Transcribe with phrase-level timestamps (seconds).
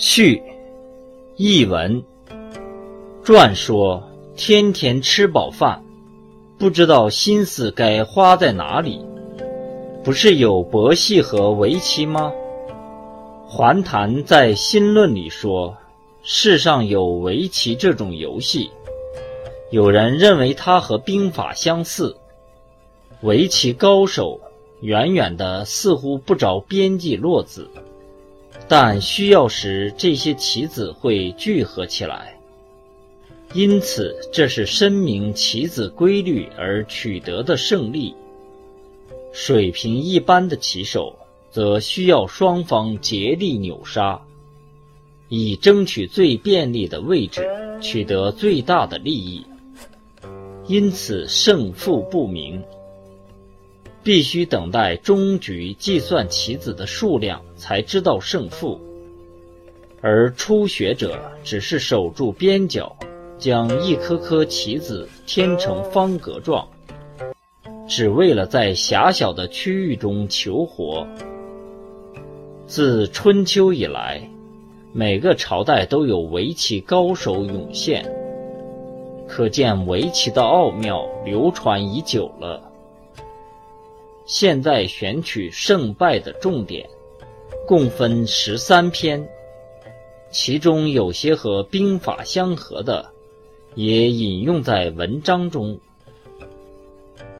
[0.00, 0.40] 序，
[1.34, 2.04] 译文。
[3.24, 4.00] 传说
[4.36, 5.82] 天天吃饱饭，
[6.56, 9.04] 不知道心思该花在哪里。
[10.04, 12.32] 不是有博戏和围棋吗？
[13.48, 15.76] 桓谭在《新论》里说，
[16.22, 18.70] 世上有围棋这种游戏，
[19.72, 22.16] 有人认为它和兵法相似。
[23.22, 24.40] 围棋高手
[24.80, 27.68] 远远的，似乎不着边际落子。
[28.68, 32.38] 但需要时，这些棋子会聚合起来，
[33.54, 38.14] 因此这是深明棋子规律而取得的胜利。
[39.32, 41.16] 水平一般的棋手，
[41.50, 44.20] 则需要双方竭力扭杀，
[45.30, 47.48] 以争取最便利的位置，
[47.80, 49.46] 取得最大的利益，
[50.66, 52.62] 因此胜负不明。
[54.08, 58.80] 必须等待终局计算棋子的数量，才知道胜负。
[60.00, 62.96] 而初学者只是守住边角，
[63.36, 66.66] 将一颗颗棋子填成方格状，
[67.86, 71.06] 只为了在狭小的区域中求活。
[72.66, 74.26] 自春秋以来，
[74.94, 78.10] 每个朝代都有围棋高手涌现，
[79.28, 82.62] 可见围棋的奥妙流传已久了。
[84.28, 86.86] 现在选取胜败的重点，
[87.66, 89.26] 共分十三篇，
[90.30, 93.10] 其中有些和兵法相合的，
[93.74, 95.80] 也引用在文章中。